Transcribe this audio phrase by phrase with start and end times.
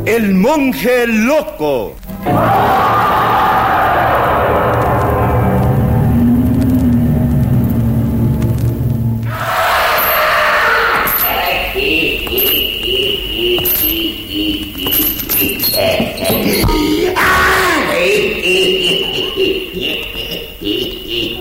[0.06, 1.96] El monje loco.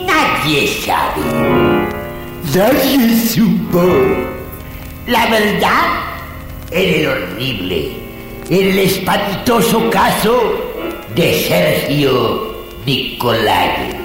[0.06, 1.22] Nadie sabe.
[2.53, 3.84] Nadie supo.
[5.07, 6.09] La verdad
[6.72, 7.91] en el horrible,
[8.50, 10.53] en el espantoso caso
[11.16, 13.99] de Sergio Nicolai.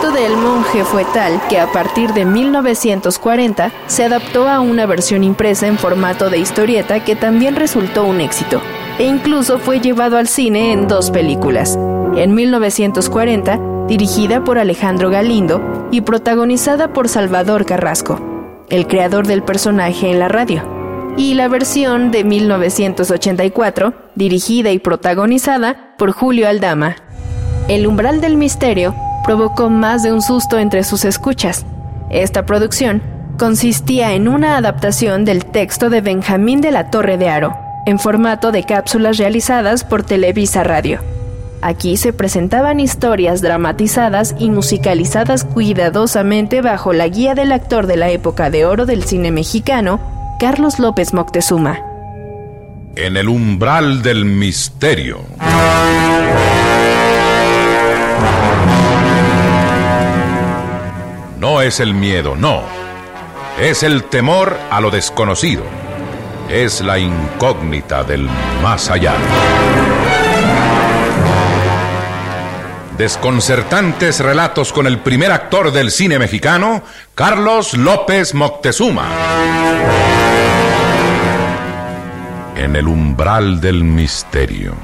[0.00, 4.86] Impacto de El monje fue tal que a partir de 1940 se adaptó a una
[4.86, 8.62] versión impresa en formato de historieta que también resultó un éxito,
[8.98, 11.78] e incluso fue llevado al cine en dos películas.
[12.16, 18.18] En 1940, dirigida por Alejandro Galindo y protagonizada por Salvador Carrasco,
[18.70, 20.62] el creador del personaje en la radio,
[21.18, 26.96] y la versión de 1984, dirigida y protagonizada por Julio Aldama.
[27.68, 28.94] El umbral del misterio
[29.24, 31.64] provocó más de un susto entre sus escuchas.
[32.10, 33.02] Esta producción
[33.38, 38.52] consistía en una adaptación del texto de Benjamín de la Torre de Aro, en formato
[38.52, 41.00] de cápsulas realizadas por Televisa Radio.
[41.62, 48.10] Aquí se presentaban historias dramatizadas y musicalizadas cuidadosamente bajo la guía del actor de la
[48.10, 50.00] época de oro del cine mexicano,
[50.38, 51.80] Carlos López Moctezuma.
[52.96, 55.20] En el umbral del misterio.
[61.62, 62.62] Es el miedo, no.
[63.60, 65.62] Es el temor a lo desconocido.
[66.48, 68.28] Es la incógnita del
[68.62, 69.14] más allá.
[72.96, 76.82] Desconcertantes relatos con el primer actor del cine mexicano,
[77.14, 79.08] Carlos López Moctezuma.
[82.56, 84.74] En el umbral del misterio.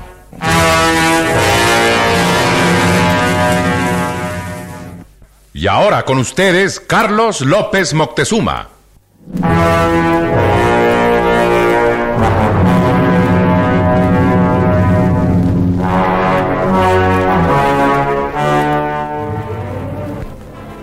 [5.67, 8.69] Y ahora con ustedes, Carlos López Moctezuma.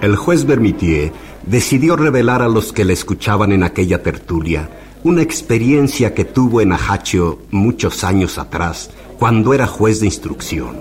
[0.01, 1.13] el juez Bermitier
[1.45, 4.69] decidió revelar a los que le escuchaban en aquella tertulia
[5.06, 10.77] una experiencia que tuvo en Ajaccio muchos años atrás, cuando era juez de instrucción,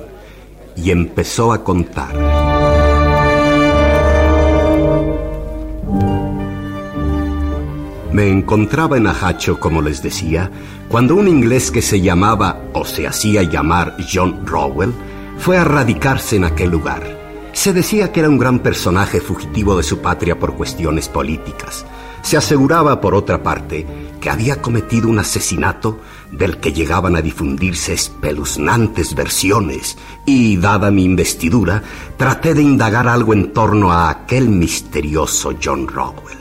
[0.75, 2.52] y empezó a contar.
[8.13, 10.51] Me encontraba en Ajaccio, como les decía,
[10.89, 14.93] cuando un inglés que se llamaba, o se hacía llamar John Rowell,
[15.39, 17.03] fue a radicarse en aquel lugar.
[17.55, 21.87] Se decía que era un gran personaje fugitivo de su patria por cuestiones políticas.
[22.21, 23.87] Se aseguraba, por otra parte,
[24.21, 26.01] que había cometido un asesinato
[26.31, 31.83] del que llegaban a difundirse espeluznantes versiones y, dada mi investidura,
[32.19, 36.39] traté de indagar algo en torno a aquel misterioso John Rowell.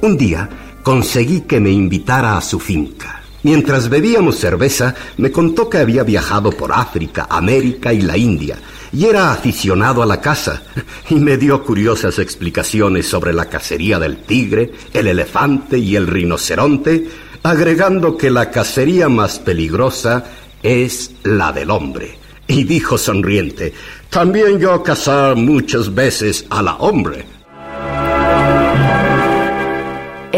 [0.00, 0.48] Un día
[0.88, 3.22] conseguí que me invitara a su finca.
[3.42, 8.56] Mientras bebíamos cerveza, me contó que había viajado por África, América y la India,
[8.90, 10.62] y era aficionado a la caza,
[11.10, 17.06] y me dio curiosas explicaciones sobre la cacería del tigre, el elefante y el rinoceronte,
[17.42, 20.24] agregando que la cacería más peligrosa
[20.62, 22.16] es la del hombre.
[22.46, 23.74] Y dijo sonriente,
[24.08, 27.37] también yo cazar muchas veces a la hombre.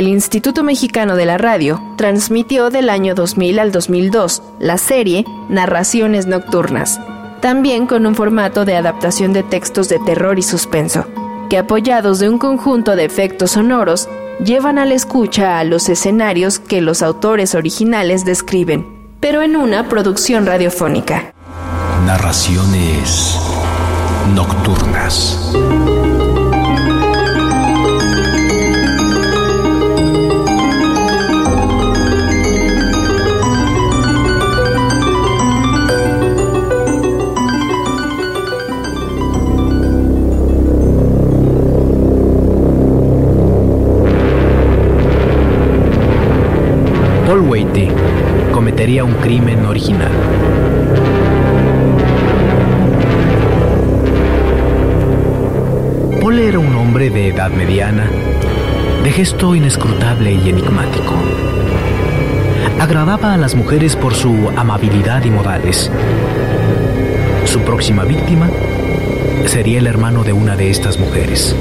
[0.00, 6.24] El Instituto Mexicano de la Radio transmitió del año 2000 al 2002 la serie Narraciones
[6.24, 6.98] Nocturnas,
[7.42, 11.04] también con un formato de adaptación de textos de terror y suspenso,
[11.50, 14.08] que apoyados de un conjunto de efectos sonoros,
[14.42, 18.86] llevan a la escucha a los escenarios que los autores originales describen,
[19.20, 21.34] pero en una producción radiofónica.
[22.06, 23.38] Narraciones
[24.34, 25.52] Nocturnas.
[47.50, 47.88] Waite
[48.52, 50.12] cometería un crimen original.
[56.20, 58.08] Paul era un hombre de edad mediana,
[59.02, 61.12] de gesto inescrutable y enigmático.
[62.78, 65.90] Agradaba a las mujeres por su amabilidad y modales.
[67.46, 68.48] Su próxima víctima
[69.46, 71.56] sería el hermano de una de estas mujeres.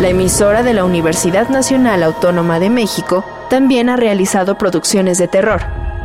[0.00, 5.60] La emisora de la Universidad Nacional Autónoma de México también ha realizado producciones de terror.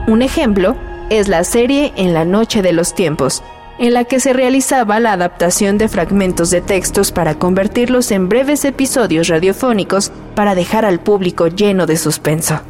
[0.07, 0.75] Un ejemplo
[1.11, 3.43] es la serie En la Noche de los Tiempos,
[3.77, 8.65] en la que se realizaba la adaptación de fragmentos de textos para convertirlos en breves
[8.65, 12.61] episodios radiofónicos para dejar al público lleno de suspenso.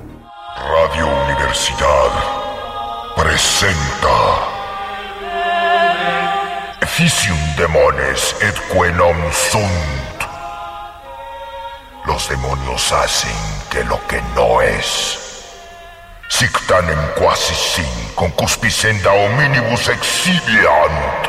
[0.58, 2.12] Radio Universidad
[3.16, 4.10] presenta
[6.82, 10.13] Efficium Demones et Quenom Sunt.
[12.14, 13.32] Los demonios hacen
[13.72, 15.18] que lo que no es.
[16.30, 21.28] Sictanem quasi sin concupiscenda hominibus exhibiant.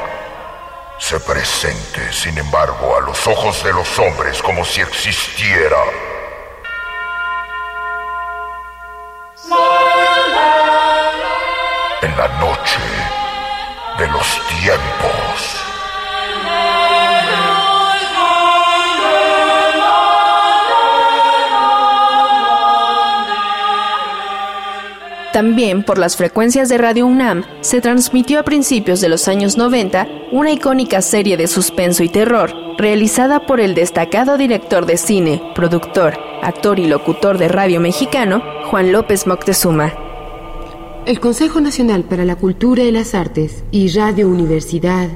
[0.99, 5.79] Se presente, sin embargo, a los ojos de los hombres como si existiera.
[12.03, 12.81] En la noche
[13.97, 15.64] de los tiempos.
[25.35, 30.07] También por las frecuencias de Radio UNAM se transmitió a principios de los años 90
[30.31, 36.17] una icónica serie de suspenso y terror realizada por el destacado director de cine, productor,
[36.41, 39.93] actor y locutor de radio mexicano, Juan López Moctezuma.
[41.05, 45.09] El Consejo Nacional para la Cultura y las Artes y Radio Universidad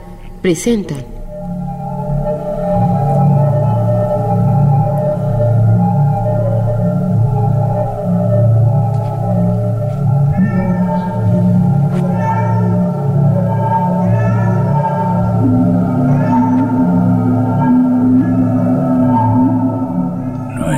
[0.43, 1.18] presentan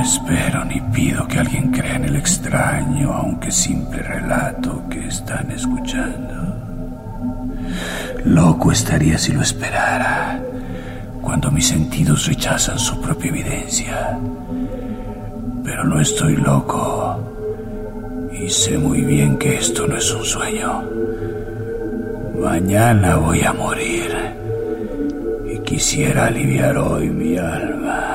[0.01, 6.55] espero ni pido que alguien crea en el extraño, aunque simple relato que están escuchando.
[8.25, 10.39] Loco estaría si lo esperara,
[11.21, 14.19] cuando mis sentidos rechazan su propia evidencia.
[15.63, 17.19] Pero no estoy loco,
[18.31, 20.83] y sé muy bien que esto no es un sueño.
[22.39, 24.11] Mañana voy a morir,
[25.47, 28.10] y quisiera aliviar hoy mi alma.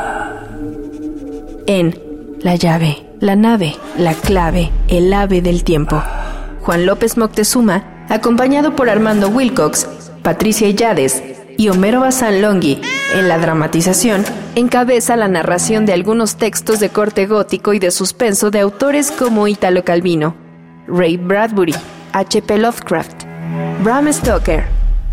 [1.67, 1.99] En
[2.43, 6.01] La llave, la nave, la clave, el ave del tiempo.
[6.61, 9.89] Juan López Moctezuma acompañado por Armando Wilcox,
[10.23, 11.23] Patricia Yades
[11.59, 12.81] y Homero Bazán Longhi.
[13.15, 18.53] En la dramatización, encabeza la narración de algunos textos de corte gótico y de suspenso
[18.53, 20.37] de autores como Italo Calvino,
[20.87, 21.75] Ray Bradbury,
[22.13, 22.59] H.P.
[22.59, 23.25] Lovecraft,
[23.83, 24.67] Bram Stoker,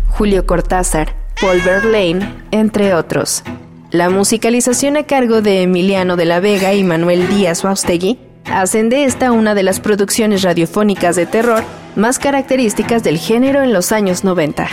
[0.08, 3.42] Julio Cortázar, Paul Verlaine, entre otros.
[3.94, 9.04] La musicalización a cargo de Emiliano de la Vega y Manuel Díaz Waustegui hacen de
[9.04, 11.62] esta una de las producciones radiofónicas de terror
[11.94, 14.66] más características del género en los años 90.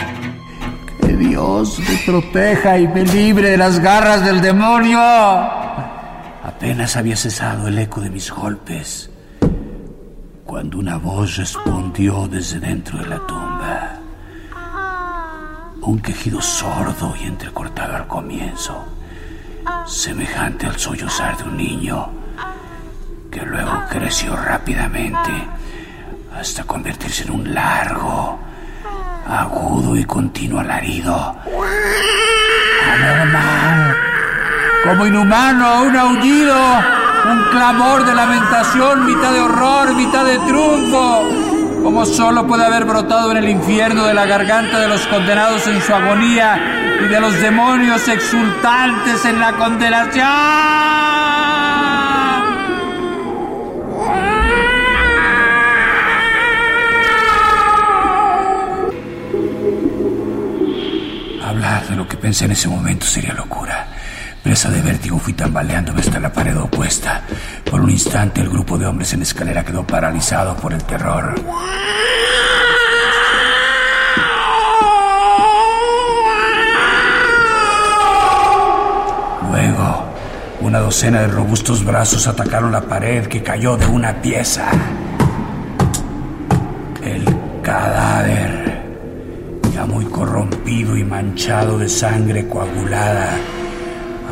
[1.06, 4.98] Que Dios me proteja y me libre de las garras del demonio.
[4.98, 9.08] Apenas había cesado el eco de mis golpes
[10.44, 14.00] cuando una voz respondió desde dentro de la tumba.
[15.80, 18.84] Un quejido sordo y entrecortado al comienzo,
[19.86, 22.08] semejante al sollozar de un niño,
[23.30, 25.30] que luego creció rápidamente
[26.38, 28.38] hasta convertirse en un largo,
[29.26, 31.36] agudo y continuo alarido.
[34.84, 36.56] Como inhumano, un aullido,
[37.30, 41.22] un clamor de lamentación, mitad de horror, mitad de triunfo,
[41.82, 45.80] como solo puede haber brotado en el infierno de la garganta de los condenados en
[45.80, 50.26] su agonía de los demonios exultantes en la condenación.
[61.44, 63.88] Hablar de lo que pensé en ese momento sería locura.
[64.42, 67.22] Presa de vértigo fui tambaleándome hasta la pared opuesta.
[67.70, 71.34] Por un instante el grupo de hombres en escalera quedó paralizado por el terror.
[79.48, 80.04] Luego,
[80.60, 84.68] una docena de robustos brazos atacaron la pared que cayó de una pieza.
[87.02, 87.24] El
[87.62, 88.82] cadáver,
[89.72, 93.38] ya muy corrompido y manchado de sangre coagulada,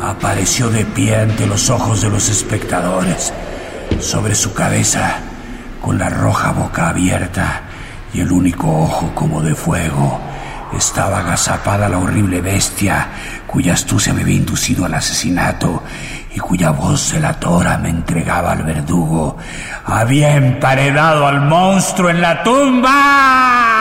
[0.03, 3.33] apareció de pie ante los ojos de los espectadores.
[3.99, 5.15] Sobre su cabeza,
[5.81, 7.63] con la roja boca abierta
[8.13, 10.21] y el único ojo como de fuego,
[10.77, 13.09] estaba agazapada la horrible bestia
[13.47, 15.83] cuya astucia me había inducido al asesinato
[16.33, 19.37] y cuya voz delatora me entregaba al verdugo.
[19.85, 23.80] Había emparedado al monstruo en la tumba.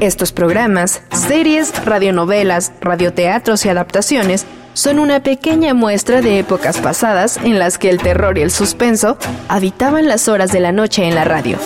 [0.00, 7.58] Estos programas, series, radionovelas, radioteatros y adaptaciones son una pequeña muestra de épocas pasadas en
[7.58, 11.24] las que el terror y el suspenso habitaban las horas de la noche en la
[11.24, 11.58] radio.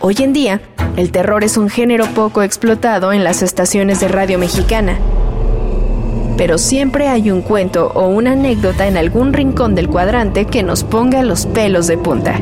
[0.00, 0.60] Hoy en día,
[0.96, 4.98] el terror es un género poco explotado en las estaciones de radio mexicana.
[6.36, 10.82] Pero siempre hay un cuento o una anécdota en algún rincón del cuadrante que nos
[10.82, 12.40] ponga los pelos de punta.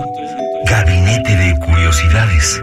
[0.66, 2.62] Gabinete de Curiosidades.